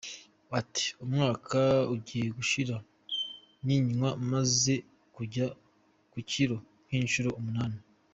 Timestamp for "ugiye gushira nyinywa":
1.93-4.09